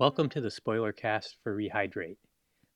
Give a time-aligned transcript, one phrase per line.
[0.00, 2.18] Welcome to the spoiler cast for Rehydrate.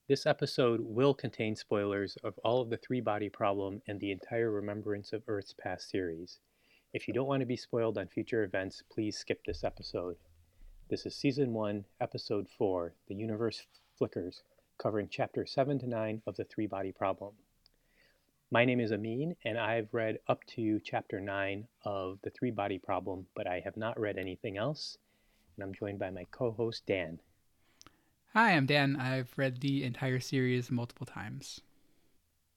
[0.09, 4.51] This episode will contain spoilers of all of the three body problem and the entire
[4.51, 6.39] Remembrance of Earth's Past series.
[6.91, 10.17] If you don't want to be spoiled on future events, please skip this episode.
[10.89, 13.67] This is Season 1, Episode 4 The Universe
[13.97, 14.43] Flickers,
[14.77, 17.35] covering Chapter 7 to 9 of the three body problem.
[18.51, 22.79] My name is Amin, and I've read up to Chapter 9 of the three body
[22.79, 24.97] problem, but I have not read anything else
[25.55, 27.19] and I'm joined by my co host, Dan.
[28.33, 28.95] Hi, I'm Dan.
[28.95, 31.61] I've read the entire series multiple times.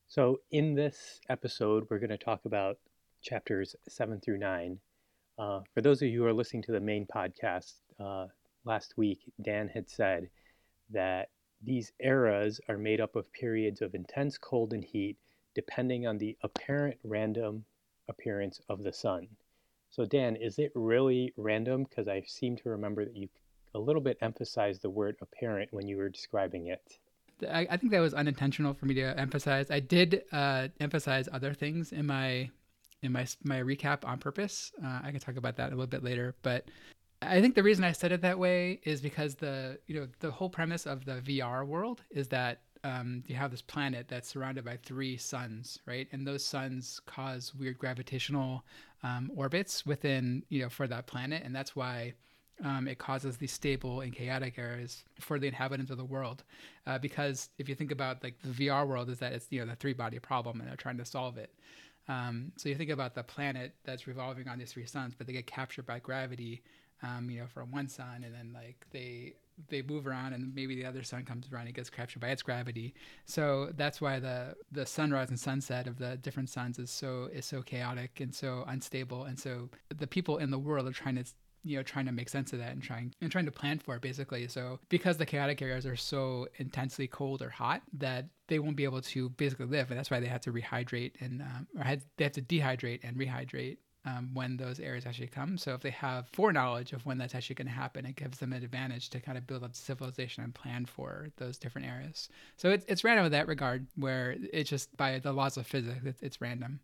[0.09, 2.79] So, in this episode, we're going to talk about
[3.23, 4.79] chapters seven through nine.
[5.39, 8.27] Uh, for those of you who are listening to the main podcast, uh,
[8.65, 10.31] last week, Dan had said
[10.91, 11.29] that
[11.63, 15.17] these eras are made up of periods of intense cold and heat
[15.55, 17.65] depending on the apparent random
[18.09, 19.27] appearance of the sun.
[19.97, 21.85] So Dan, is it really random?
[21.85, 23.31] Because I seem to remember that you
[23.75, 26.99] a little bit emphasized the word apparent when you were describing it.
[27.51, 29.71] I, I think that was unintentional for me to emphasize.
[29.71, 32.51] I did uh, emphasize other things in my
[33.03, 34.71] in my my recap on purpose.
[34.85, 36.67] Uh, I can talk about that a little bit later, but
[37.23, 40.31] I think the reason I said it that way is because the you know the
[40.31, 44.65] whole premise of the VR world is that um, you have this planet that's surrounded
[44.65, 46.07] by three suns, right?
[46.13, 48.65] And those suns cause weird gravitational
[49.03, 52.15] um, orbits within, you know, for that planet, and that's why
[52.65, 56.45] um, it causes these stable and chaotic areas for the inhabitants of the world.
[56.87, 59.67] Uh, because if you think about like the VR world, is that it's you know
[59.67, 61.53] the three body problem, and they're trying to solve it.
[62.09, 65.33] Um, so you think about the planet that's revolving on these three suns, but they
[65.33, 66.63] get captured by gravity,
[67.03, 69.35] um, you know, from one sun, and then like they
[69.69, 72.43] they move around and maybe the other sun comes around and gets captured by its
[72.43, 72.95] gravity.
[73.25, 77.47] So that's why the the sunrise and sunset of the different suns is so is
[77.47, 79.25] so chaotic and so unstable.
[79.25, 81.25] And so the people in the world are trying to
[81.67, 83.97] you know trying to make sense of that and trying and trying to plan for
[83.97, 88.61] it basically so because the chaotic areas are so intensely cold or hot that they
[88.61, 91.67] won't be able to basically live and that's why they have to rehydrate and um,
[91.77, 95.59] or had, they have to dehydrate and rehydrate um, when those areas actually come.
[95.59, 98.53] So if they have foreknowledge of when that's actually going to happen, it gives them
[98.53, 102.29] an advantage to kind of build up civilization and plan for those different areas.
[102.57, 106.01] So it's, it's random in that regard, where it's just by the laws of physics,
[106.05, 106.81] it's, it's random.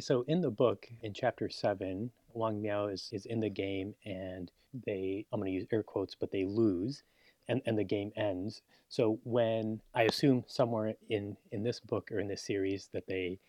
[0.00, 4.50] So in the book, in chapter seven, Wang Miao is, is in the game and
[4.86, 7.02] they, I'm going to use air quotes, but they lose
[7.48, 8.62] and, and the game ends.
[8.88, 13.40] So when I assume somewhere in, in this book or in this series that they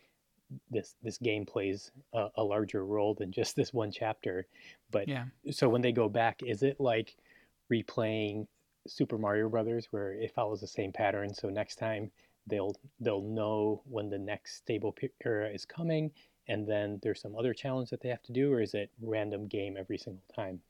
[0.69, 4.47] this this game plays a, a, larger role than just this one chapter.
[4.91, 5.25] But yeah.
[5.52, 7.16] So when they go back, is it like
[7.72, 8.47] replaying
[8.88, 11.34] Super Mario Brothers, where it follows the same pattern?
[11.34, 12.12] So next time
[12.47, 16.12] they'll they'll know when the next stable era is coming,
[16.47, 19.47] and then there's some other challenge that they have to do, or is it random
[19.47, 20.62] game every single time?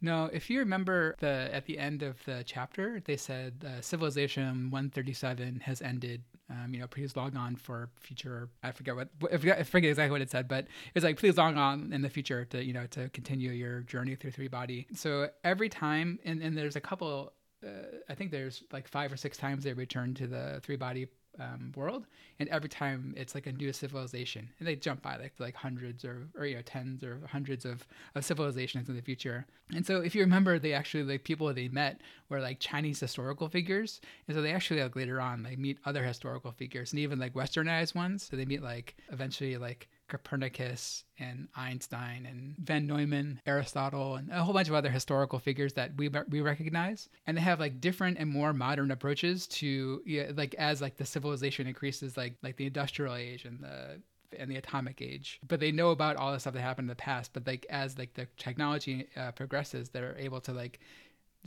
[0.00, 4.70] No, if you remember the at the end of the chapter, they said uh, Civilization
[4.70, 8.48] 137 has ended um, you know, please log on for future.
[8.62, 11.36] I forget what I forget, I forget exactly what it said, but it's like please
[11.36, 14.86] log on in the future to you know to continue your journey through three body.
[14.94, 17.32] So every time, and, and there's a couple.
[17.64, 21.08] Uh, I think there's like five or six times they return to the three body
[21.40, 22.06] um, world,
[22.38, 26.04] and every time it's like a new civilization, and they jump by like like hundreds
[26.04, 29.46] or or you know tens or hundreds of, of civilizations in the future.
[29.74, 33.48] And so if you remember, they actually like people they met were like Chinese historical
[33.48, 37.18] figures, and so they actually like later on like meet other historical figures and even
[37.18, 38.28] like westernized ones.
[38.30, 44.42] So they meet like eventually like Copernicus and Einstein and Von Neumann, Aristotle, and a
[44.42, 47.08] whole bunch of other historical figures that we we recognize.
[47.26, 51.06] And they have like different and more modern approaches to yeah, like as like the
[51.06, 54.00] civilization increases, like like the industrial age and the
[54.38, 56.94] and the atomic age but they know about all the stuff that happened in the
[56.94, 60.80] past but like as like the technology uh, progresses they're able to like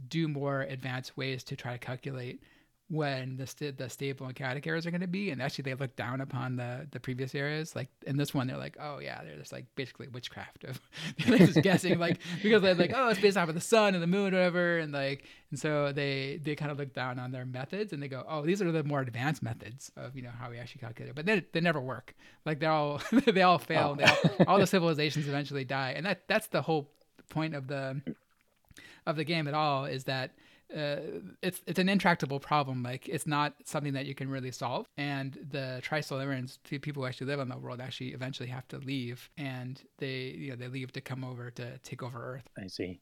[0.08, 2.42] do more advanced ways to try to calculate
[2.92, 5.74] when the st- the stable and chaotic areas are going to be and actually they
[5.76, 9.22] look down upon the the previous areas like in this one they're like oh yeah
[9.24, 10.82] they're just like basically witchcraft of
[11.26, 14.04] they're just guessing like because they're like oh it's based off of the sun and
[14.04, 17.32] the moon or whatever and like and so they they kind of look down on
[17.32, 20.32] their methods and they go oh these are the more advanced methods of you know
[20.38, 22.14] how we actually calculate it but they, they never work
[22.46, 24.06] like they're all they all fail oh.
[24.40, 26.92] all, all the civilizations eventually die and that that's the whole
[27.30, 28.02] point of the
[29.08, 30.32] of the game at all is that
[30.76, 30.98] uh,
[31.42, 32.84] it's it's an intractable problem.
[32.84, 34.88] Like it's not something that you can really solve.
[34.98, 38.78] And the Trisolarans, the people who actually live on the world, actually eventually have to
[38.78, 42.50] leave, and they you know they leave to come over to take over Earth.
[42.62, 43.00] I see.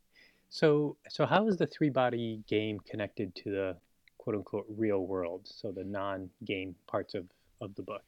[0.50, 3.78] So so how is the three body game connected to the
[4.18, 5.42] quote unquote real world?
[5.46, 7.26] So the non game parts of
[7.62, 8.04] of the book.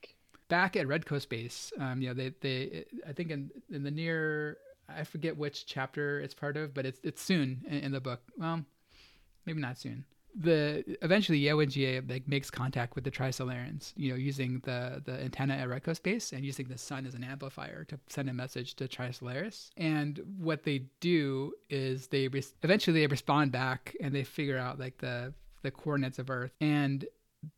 [0.48, 3.92] Back at Red Coast Base, um, you know, they they I think in in the
[3.92, 4.58] near
[4.90, 8.22] I forget which chapter it's part of, but it's it's soon in, in the book.
[8.38, 8.66] Well
[9.46, 10.06] maybe not soon.
[10.34, 15.22] The eventually Ye Wenjie like makes contact with the Trisolarans, you know, using the the
[15.22, 18.34] antenna at Red Coast Base and using the sun as an amplifier to send a
[18.34, 19.72] message to Trisolaris.
[19.76, 22.30] And what they do is they
[22.64, 25.34] eventually they respond back and they figure out like the
[25.64, 27.06] the coordinates of Earth and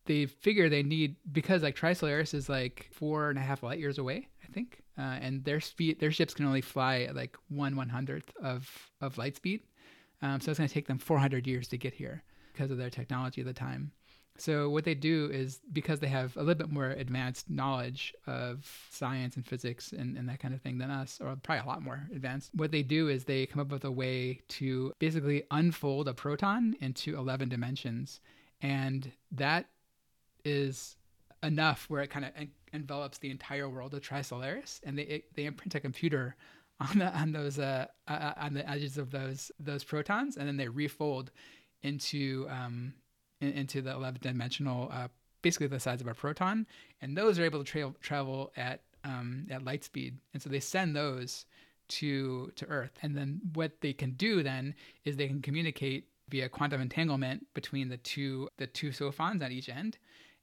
[0.06, 3.98] they figure they need because like Trisolaris is like four and a half light years
[3.98, 7.76] away, I think, uh, and their speed, their ships can only fly at like one
[7.76, 9.62] one hundredth of of light speed,
[10.24, 12.24] um, so it's going to take them 400 years to get here
[12.54, 13.92] because of their technology at the time.
[14.38, 18.66] So what they do is because they have a little bit more advanced knowledge of
[18.90, 21.84] science and physics and, and that kind of thing than us, or probably a lot
[21.84, 26.08] more advanced, what they do is they come up with a way to basically unfold
[26.08, 28.22] a proton into 11 dimensions.
[28.62, 29.68] And that
[30.44, 30.96] is
[31.44, 35.36] enough where it kind of en- envelops the entire world of Trisolaris, and they it,
[35.36, 36.36] they imprint a computer
[36.80, 40.58] on the on those uh, uh, on the edges of those those protons, and then
[40.58, 41.32] they refold
[41.82, 42.94] into um,
[43.42, 45.08] in, into the 11 dimensional, uh,
[45.42, 46.66] basically the size of a proton,
[47.02, 50.60] and those are able to tra- travel at um, at light speed, and so they
[50.60, 51.46] send those
[51.90, 54.74] to to Earth, and then what they can do then
[55.06, 59.70] is they can communicate via quantum entanglement between the two the two sophons at each
[59.70, 59.98] end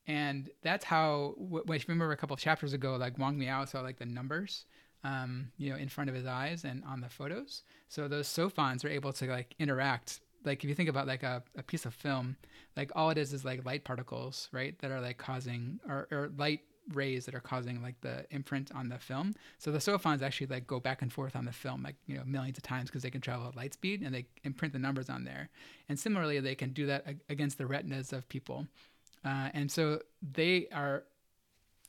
[0.07, 3.81] and that's how when you remember a couple of chapters ago like wang miao saw
[3.81, 4.67] like the numbers
[5.05, 8.85] um, you know in front of his eyes and on the photos so those sophons
[8.85, 11.95] are able to like interact like if you think about like a, a piece of
[11.95, 12.37] film
[12.77, 16.31] like all it is is like light particles right that are like causing or, or
[16.37, 16.61] light
[16.95, 19.35] rays that are causing like the imprint on the film.
[19.59, 22.25] So the sophons actually like go back and forth on the film like you know
[22.25, 25.09] millions of times because they can travel at light speed and they imprint the numbers
[25.09, 25.49] on there.
[25.89, 28.67] And similarly, they can do that against the retinas of people.
[29.25, 31.05] Uh, and so they are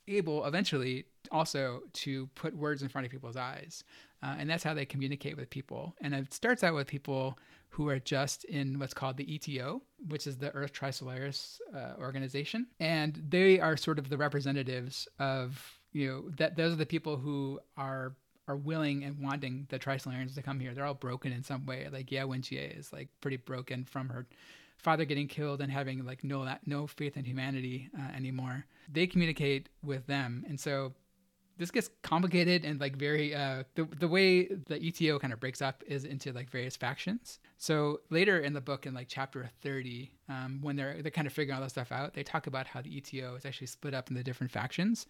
[0.07, 3.83] able eventually also to put words in front of people's eyes.
[4.23, 5.95] Uh, and that's how they communicate with people.
[6.01, 7.37] And it starts out with people
[7.69, 12.67] who are just in what's called the ETO, which is the Earth Trisolaris uh, organization.
[12.79, 17.17] And they are sort of the representatives of, you know, that those are the people
[17.17, 18.13] who are
[18.47, 20.73] are willing and wanting the Trisolarans to come here.
[20.73, 21.87] They're all broken in some way.
[21.91, 24.25] Like, Ye Wenjie is like pretty broken from her
[24.81, 28.65] father getting killed and having like no no faith in humanity uh, anymore.
[28.91, 30.93] They communicate with them, and so
[31.61, 35.61] this gets complicated and like very uh, the the way the ETO kind of breaks
[35.61, 37.39] up is into like various factions.
[37.57, 41.33] So later in the book, in like chapter thirty, um, when they're they're kind of
[41.33, 44.09] figuring all that stuff out, they talk about how the ETO is actually split up
[44.09, 45.05] into different factions.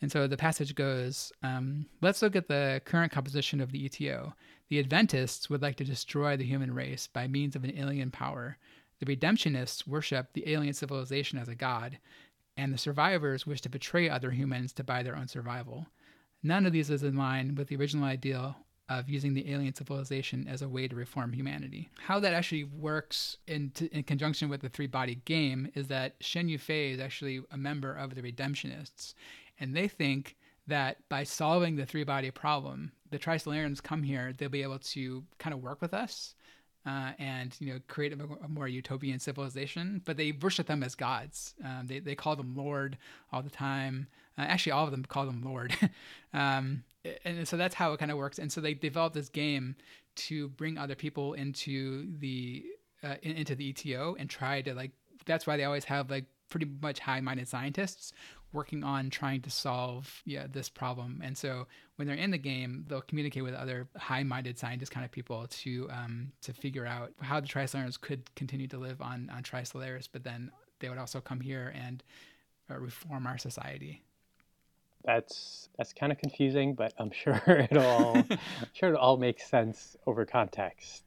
[0.00, 4.34] And so the passage goes, um, let's look at the current composition of the ETO.
[4.68, 8.58] The Adventists would like to destroy the human race by means of an alien power.
[9.00, 11.98] The Redemptionists worship the alien civilization as a god,
[12.56, 15.86] and the survivors wish to betray other humans to buy their own survival.
[16.42, 18.56] None of these is in line with the original ideal
[18.88, 21.90] of using the alien civilization as a way to reform humanity.
[21.98, 26.14] How that actually works in, t- in conjunction with the three body game is that
[26.20, 29.14] Shen Yufei is actually a member of the Redemptionists,
[29.60, 30.36] and they think
[30.66, 35.24] that by solving the three body problem, the Trisolarans come here, they'll be able to
[35.38, 36.34] kind of work with us
[36.88, 40.00] uh, and you know create a, a, more utopian civilization.
[40.04, 41.54] But they worship them as gods.
[41.62, 42.96] Um, they they call them Lord
[43.30, 44.06] all the time.
[44.38, 45.74] Uh, actually, all of them call them Lord.
[46.32, 46.84] um,
[47.24, 48.38] and so that's how it kind of works.
[48.38, 49.76] And so they developed this game
[50.16, 52.64] to bring other people into the
[53.04, 54.92] uh, into the ETO and try to like.
[55.26, 58.14] That's why they always have like pretty much high-minded scientists
[58.52, 61.20] working on trying to solve yeah this problem.
[61.24, 65.10] And so when they're in the game they'll communicate with other high-minded scientist kind of
[65.12, 69.42] people to um, to figure out how the trisolarans could continue to live on on
[69.42, 70.50] trisolaris but then
[70.80, 72.02] they would also come here and
[72.70, 74.02] uh, reform our society.
[75.04, 78.38] That's that's kind of confusing but i'm sure it all i'm
[78.72, 81.04] sure it all makes sense over context.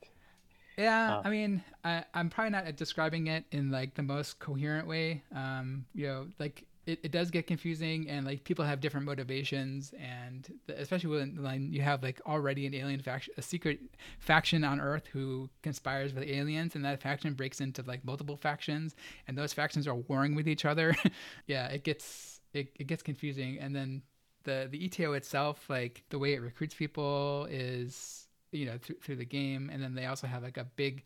[0.78, 4.88] Yeah, uh, I mean, I, I'm probably not describing it in like the most coherent
[4.88, 5.22] way.
[5.36, 9.94] Um, you know, like it, it does get confusing and like people have different motivations
[10.00, 13.80] and the, especially when like, you have like already an alien faction a secret
[14.20, 18.96] faction on earth who conspires with aliens and that faction breaks into like multiple factions
[19.28, 20.96] and those factions are warring with each other.
[21.48, 23.60] Yeah it gets it, it gets confusing.
[23.60, 24.02] And then
[24.44, 29.18] the the eto itself like the way it recruits people is you know th- through
[29.18, 29.70] the game.
[29.72, 31.04] And then they also have like a big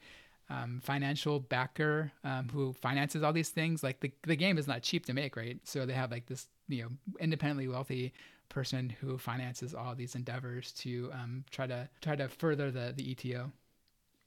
[0.49, 3.83] um, financial backer um, who finances all these things.
[3.83, 5.59] Like the, the game is not cheap to make, right?
[5.63, 8.13] So they have like this, you know, independently wealthy
[8.49, 13.15] person who finances all these endeavors to um, try to try to further the the
[13.15, 13.51] ETO.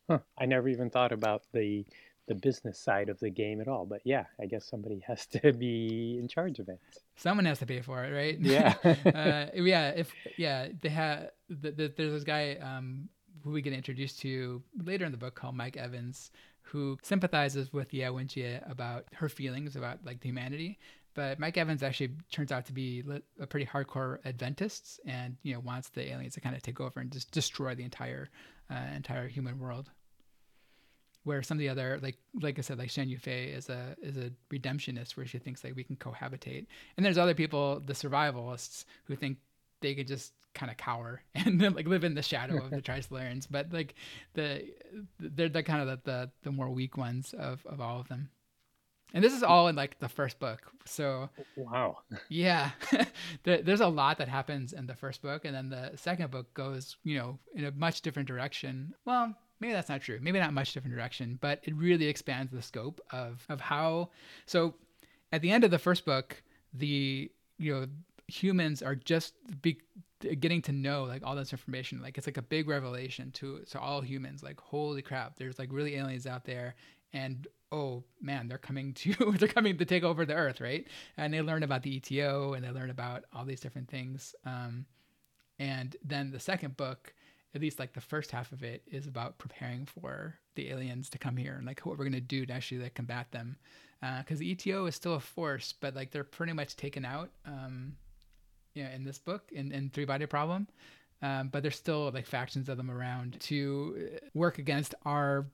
[0.08, 0.18] Huh.
[0.38, 1.84] I never even thought about the
[2.28, 3.86] the business side of the game at all.
[3.86, 6.78] But yeah, I guess somebody has to be in charge of it.
[7.16, 8.38] Someone has to pay for it, right?
[8.38, 8.74] Yeah.
[8.84, 9.90] uh, yeah.
[9.90, 11.30] If yeah, they have.
[11.48, 13.08] The, the, there's this guy um,
[13.42, 16.30] who we get introduced to later in the book called Mike Evans,
[16.62, 20.78] who sympathizes with Ye Wenjie about her feelings about like the humanity.
[21.14, 23.02] But Mike Evans actually turns out to be
[23.40, 27.00] a pretty hardcore Adventist, and you know wants the aliens to kind of take over
[27.00, 28.30] and just destroy the entire
[28.70, 29.90] uh, entire human world.
[31.24, 34.16] Where some of the other like like I said, like Shen Yufei is a is
[34.16, 36.66] a redemptionist, where she thinks like we can cohabitate,
[36.96, 39.38] and there's other people, the survivalists, who think
[39.80, 42.82] they could just kind of cower and then like live in the shadow of the
[42.82, 43.46] Trisolarians.
[43.50, 43.94] But like
[44.34, 44.64] the
[45.18, 48.30] they're the kind of the, the, the more weak ones of of all of them.
[49.14, 50.60] And this is all in like the first book.
[50.84, 52.70] So wow, yeah,
[53.42, 56.96] there's a lot that happens in the first book, and then the second book goes
[57.04, 58.94] you know in a much different direction.
[59.06, 60.18] Well, maybe that's not true.
[60.20, 64.10] Maybe not much different direction, but it really expands the scope of of how.
[64.44, 64.74] So
[65.32, 66.42] at the end of the first book,
[66.74, 67.86] the you know
[68.28, 69.78] humans are just be,
[70.20, 72.00] getting to know like all this information.
[72.00, 74.42] Like it's like a big revelation to to all humans.
[74.42, 76.74] Like holy crap there's like really aliens out there.
[77.12, 80.86] And oh man they're coming to they're coming to take over the earth right?
[81.16, 84.34] And they learn about the eto and they learn about all these different things.
[84.44, 84.86] Um,
[85.58, 87.14] and then the second book
[87.54, 91.18] at least like the first half of it is about preparing for the aliens to
[91.18, 93.56] come here and like what we're going to do to actually like combat them.
[94.00, 97.30] Because uh, the eto is still a force but like they're pretty much taken out.
[97.46, 97.94] Um,
[98.78, 100.68] you know, in this book in, in Three Body Problem.
[101.20, 105.46] Um, but there's still like factions of them around to uh, work against our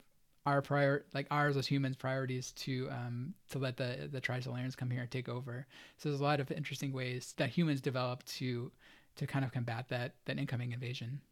[0.44, 4.90] our prior like ours as humans priorities to um to let the the Trisolarians come
[4.90, 5.66] here and take over.
[5.96, 8.70] So there's a lot of interesting ways that humans develop to
[9.16, 11.22] to kind of combat that that incoming invasion.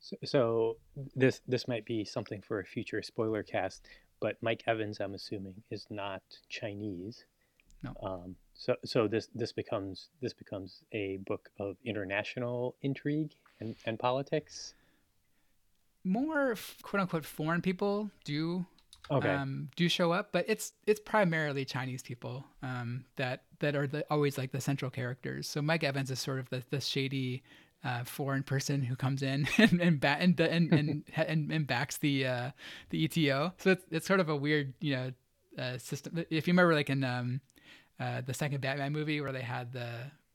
[0.00, 0.76] So, so
[1.16, 3.86] this this might be something for a future spoiler cast,
[4.20, 7.24] but Mike Evans, I'm assuming, is not Chinese.
[7.82, 7.94] No.
[8.02, 13.98] Um, so so this this becomes this becomes a book of international intrigue and, and
[13.98, 14.74] politics.
[16.04, 18.66] More quote unquote foreign people do
[19.12, 19.28] okay.
[19.28, 24.04] um, do show up, but it's it's primarily Chinese people um, that that are the,
[24.10, 25.48] always like the central characters.
[25.48, 27.44] So Mike Evans is sort of the, the shady
[27.84, 31.98] uh, foreign person who comes in and and ba- and, and, and, and, and backs
[31.98, 32.50] the uh,
[32.90, 33.52] the ETO.
[33.58, 35.12] So it's, it's sort of a weird you know
[35.56, 36.24] uh, system.
[36.28, 37.40] If you remember, like in um,
[38.00, 39.88] uh, the second Batman movie where they had the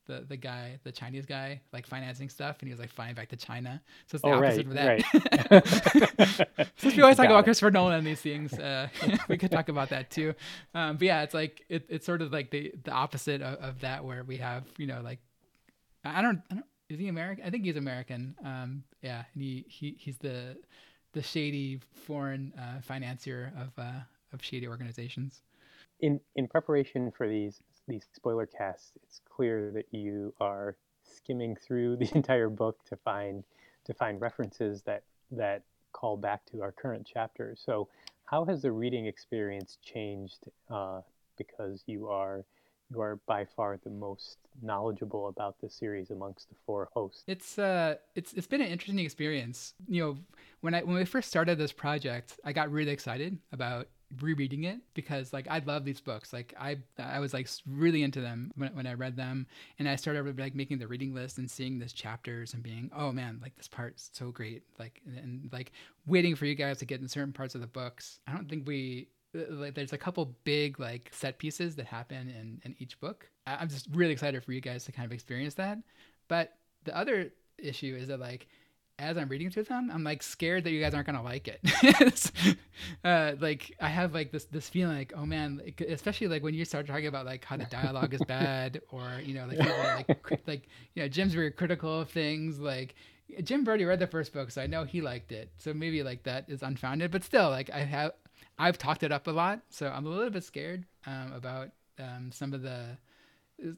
[0.05, 3.29] the the guy, the Chinese guy, like financing stuff, and he was like flying back
[3.29, 3.81] to China.
[4.07, 6.47] So it's the oh, opposite right, of that.
[6.57, 6.67] Right.
[6.77, 8.89] Since we always talk about Christopher Nolan and these things, uh,
[9.29, 10.33] we could talk about that too.
[10.73, 13.79] Um, but yeah, it's like it, it's sort of like the the opposite of, of,
[13.81, 15.19] that, where we have you know like
[16.03, 17.45] I don't, I don't is he American?
[17.45, 18.35] I think he's American.
[18.43, 20.57] Um, yeah, and he, he he's the
[21.13, 24.01] the shady foreign uh, financier of uh,
[24.33, 25.41] of shady organizations
[26.03, 31.95] in in preparation for these these spoiler casts, it's clear that you are skimming through
[32.01, 33.43] the entire book to find
[33.85, 37.61] to find references that that call back to our current chapters.
[37.65, 37.87] So,
[38.25, 40.45] how has the reading experience changed?
[40.69, 41.01] Uh,
[41.37, 42.45] because you are
[42.91, 47.23] you are by far the most knowledgeable about the series amongst the four hosts.
[47.27, 49.73] It's uh it's it's been an interesting experience.
[49.87, 50.17] You know,
[50.61, 53.87] when I when we first started this project, I got really excited about
[54.21, 56.33] rereading it because like I love these books.
[56.33, 59.47] Like I I was like really into them when, when I read them
[59.79, 63.11] and I started like making the reading list and seeing these chapters and being, oh
[63.11, 64.63] man, like this part's so great.
[64.79, 65.71] Like and, and like
[66.05, 68.19] waiting for you guys to get in certain parts of the books.
[68.27, 72.29] I don't think we uh, like there's a couple big like set pieces that happen
[72.29, 73.29] in in each book.
[73.45, 75.77] I'm just really excited for you guys to kind of experience that.
[76.27, 78.47] But the other issue is that like
[78.99, 82.57] as I'm reading through them, I'm like scared that you guys aren't gonna like it.
[83.03, 86.53] uh, like I have like this this feeling like, oh man, like, especially like when
[86.53, 90.41] you start talking about like how the dialogue is bad, or you know, like like
[90.47, 92.59] like you know, Jim's very critical of things.
[92.59, 92.95] Like
[93.43, 95.51] Jim already read the first book, so I know he liked it.
[95.57, 98.11] So maybe like that is unfounded, but still, like I have
[98.59, 101.69] I've talked it up a lot, so I'm a little bit scared um, about
[101.99, 102.97] um, some of the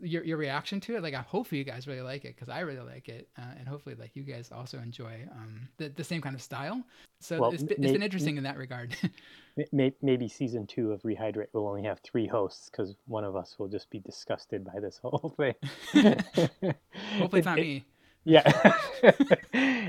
[0.02, 1.04] your, your reaction to it?
[1.04, 3.68] Like i hope you guys really like it because i really like it uh, and
[3.68, 6.84] hopefully like you guys also enjoy um, the, the same kind of style.
[7.20, 8.96] So well, it's, been, may, it's been interesting may, in that regard.
[9.72, 13.56] may, maybe season two of rehydrate will only have three hosts because one of us
[13.58, 15.56] will just be disgusted by this whole thing.
[17.18, 17.86] Hopefully it's not it, me.
[18.26, 18.74] Yeah.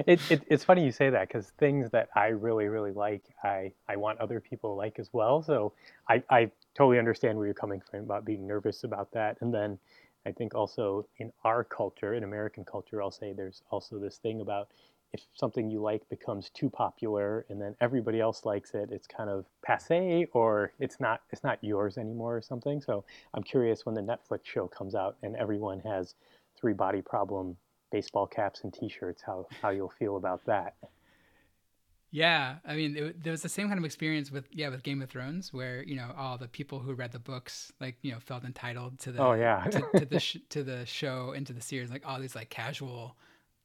[0.07, 3.73] It, it, it's funny you say that because things that i really really like i
[3.89, 5.43] i want other people to like as well.
[5.43, 5.73] So
[6.09, 9.79] i i totally understand where you're coming from about being nervous about that and then
[10.27, 14.41] i think also in our culture in american culture i'll say there's also this thing
[14.41, 14.69] about
[15.13, 19.31] if something you like becomes too popular and then everybody else likes it it's kind
[19.31, 23.05] of passe or it's not it's not yours anymore or something so
[23.35, 26.15] i'm curious when the netflix show comes out and everyone has
[26.61, 27.57] three body problem
[27.91, 29.23] baseball caps and T-shirts.
[29.25, 30.75] How how you'll feel about that?
[32.11, 35.03] Yeah, I mean, it, there was the same kind of experience with yeah with Game
[35.03, 38.21] of Thrones, where you know all the people who read the books like you know
[38.21, 39.65] felt entitled to the oh yeah.
[39.71, 42.49] to, to the sh- to the show and to the series, like all these like
[42.49, 43.17] casual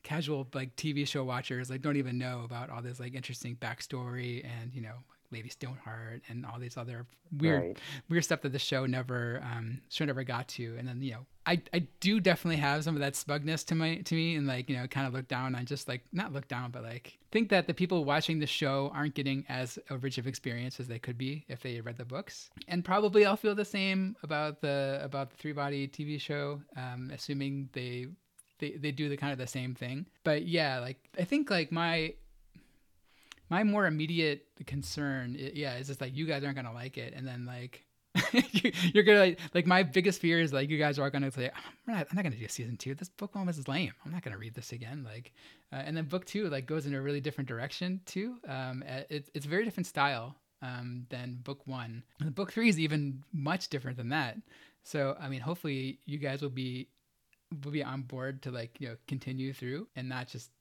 [0.03, 4.43] casual like TV show watchers like don't even know about all this like interesting backstory
[4.43, 4.95] and you know
[5.31, 7.05] Lady Stoneheart and all these other
[7.37, 7.77] weird Right.
[8.09, 10.75] weird stuff that the show never um show never got to.
[10.77, 13.95] And then you know I I do definitely have some of that smugness to my
[13.97, 16.47] to me and like you know kind of look down on just like not look
[16.47, 20.17] down but like think that the people watching the show aren't getting as a rich
[20.17, 22.49] of experience as they could be if they read the books.
[22.67, 27.09] And probably I'll feel the same about the about the three body TV show, um,
[27.13, 28.07] assuming they
[28.59, 30.05] they, they do the kind of the same thing.
[30.23, 32.13] But yeah, like I think like my
[33.51, 37.27] my more immediate concern, yeah, is just like you guys aren't gonna like it, and
[37.27, 37.85] then like
[38.31, 41.51] you- you're gonna like, like my biggest fear is like you guys are gonna say
[41.53, 42.95] I'm not, I'm not gonna do season two.
[42.95, 43.91] This book one is lame.
[44.05, 45.03] I'm not gonna read this again.
[45.03, 45.33] Like,
[45.73, 48.37] uh, and then book two like goes in a really different direction too.
[48.47, 52.03] Um, it, it's a very different style um, than book one.
[52.21, 54.37] And book three is even much different than that.
[54.83, 56.87] So I mean, hopefully you guys will be
[57.65, 60.51] will be on board to like you know continue through and not just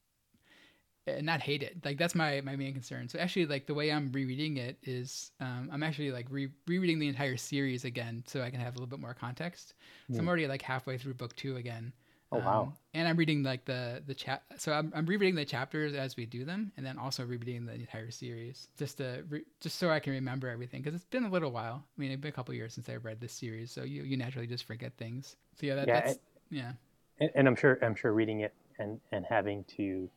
[1.19, 1.85] and not hate it.
[1.85, 3.09] Like that's my my main concern.
[3.09, 6.99] So actually like the way i'm rereading it is um, i'm actually like re- rereading
[6.99, 9.75] the entire series again so i can have a little bit more context.
[10.11, 10.29] So i'm Hmm.
[10.29, 11.93] already like halfway through book two again.
[12.33, 12.69] Oh, wow.
[12.69, 16.17] Um, and i'm reading like the the chat so I'm, I'm rereading the chapters as
[16.17, 19.91] we do them and then also rereading the entire series just to re- just so
[19.91, 21.85] i can remember everything because it's been a little while.
[21.97, 24.17] I mean it's been a couple years since i read this series so you you
[24.17, 25.37] naturally just forget things.
[25.61, 26.19] So yeah that, Yeah, that's
[26.51, 26.73] yeah.
[27.19, 30.09] and, and I'm sure I'm sure reading it and and having to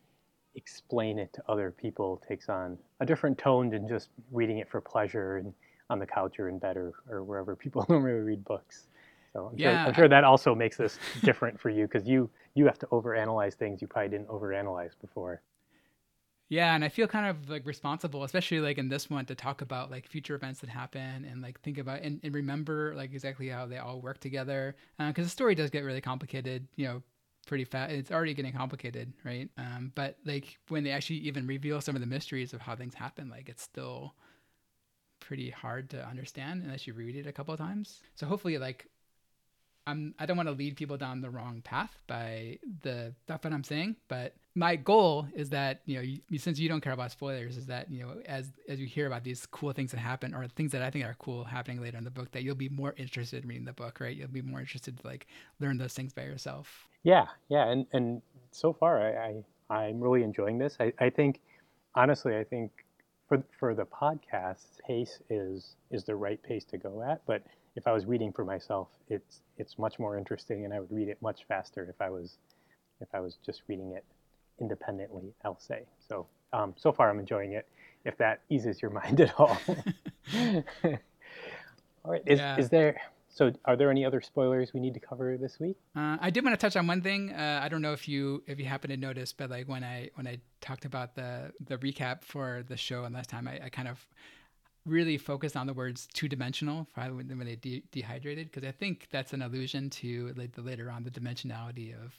[0.56, 4.82] explain it to other people takes on a different tone than just reading it for
[4.82, 5.54] pleasure and
[5.90, 8.88] on the couch or in bed or, or wherever people normally read books.
[9.34, 12.30] So I'm, Yeah, sure, I'm sure that also makes this different for you because you
[12.56, 15.42] you have to overanalyze things you probably didn't overanalyze before.
[16.50, 19.62] Yeah, and I feel kind of like responsible, especially like in this one, to talk
[19.62, 23.48] about like future events that happen and like think about and, and remember like exactly
[23.50, 24.76] how they all work together.
[25.00, 27.02] Uh, because the story does get really complicated, you know,
[27.46, 27.92] pretty fast.
[27.92, 29.50] It's already getting complicated, right?
[29.58, 32.94] Um, but like when they actually even reveal some of the mysteries of how things
[32.94, 34.14] happen, like it's still
[35.20, 38.02] pretty hard to understand unless you read it a couple of times.
[38.16, 38.88] So hopefully, like
[39.86, 43.52] I'm I don't want to lead people down the wrong path by the stuff that
[43.52, 47.12] I'm saying, but my goal is that you know you, since you don't care about
[47.12, 50.34] spoilers, is that you know as as you hear about these cool things that happen
[50.34, 52.70] or things that I think are cool happening later in the book, that you'll be
[52.70, 54.16] more interested in reading the book, right?
[54.16, 55.28] You'll be more interested to like
[55.60, 56.88] learn those things by yourself.
[57.04, 60.78] Yeah, yeah, and and so far I, I I'm really enjoying this.
[60.80, 61.40] I, I think
[61.96, 62.72] honestly I think
[63.28, 67.22] for for the podcast pace is is the right pace to go at.
[67.26, 67.44] But
[67.76, 71.10] if I was reading for myself, it's it's much more interesting, and I would read
[71.10, 72.38] it much faster if I was
[73.02, 74.06] if I was just reading it
[74.60, 75.34] independently.
[75.44, 76.28] I'll say so.
[76.54, 77.68] Um, so far, I'm enjoying it.
[78.06, 79.58] If that eases your mind at all.
[82.06, 82.22] all right.
[82.26, 82.60] Is, Yeah.
[82.60, 83.02] is there?
[83.36, 85.76] So, are there any other spoilers we need to cover this week?
[85.96, 87.34] Uh, I did want to touch on one thing.
[87.34, 90.12] Uh, I don't know if you if you happen to notice, but like when I
[90.14, 93.70] when I talked about the the recap for the show and last time, I, I
[93.70, 94.06] kind of
[94.86, 99.34] really focused on the words two dimensional when they de- dehydrated because I think that's
[99.34, 102.14] an allusion to like the later on the dimensionality of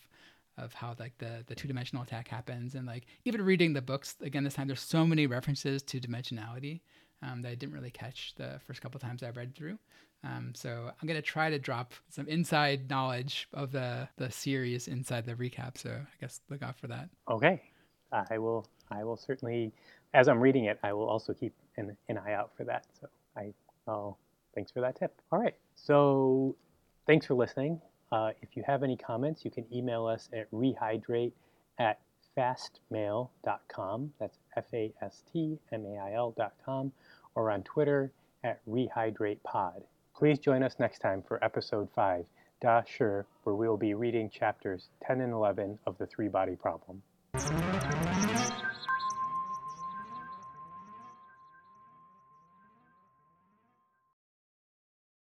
[0.56, 4.16] of how like the the two dimensional attack happens and like even reading the books
[4.20, 6.80] again this time there's so many references to dimensionality
[7.22, 9.78] um, that I didn't really catch the first couple times I read through.
[10.24, 15.26] Um, so I'm gonna try to drop some inside knowledge of the the series inside
[15.26, 15.76] the recap.
[15.76, 17.08] So I guess look out for that.
[17.28, 17.62] Okay,
[18.12, 18.66] I will.
[18.90, 19.72] I will certainly,
[20.12, 22.86] as I'm reading it, I will also keep an, an eye out for that.
[23.00, 23.52] So I,
[23.88, 24.16] oh,
[24.54, 25.20] thanks for that tip.
[25.32, 26.54] All right, so
[27.06, 27.80] thanks for listening.
[28.12, 31.32] Uh, if you have any comments, you can email us at rehydrate
[31.78, 31.98] at
[32.36, 34.12] fastmail.com.
[34.20, 36.92] That's F A S T M A I L.com,
[37.34, 38.12] or on Twitter
[38.44, 39.82] at rehydratepod.
[40.16, 42.24] Please join us next time for episode 5,
[42.60, 43.04] Da Shi,
[43.42, 47.02] where we will be reading chapters 10 and 11 of The Three Body Problem.